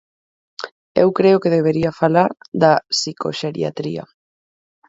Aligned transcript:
Eu 1.01 1.07
creo 1.17 1.41
que 1.43 1.53
debería 1.57 1.97
falar 2.01 2.29
da 2.61 2.73
psicoxeriatría. 2.91 4.03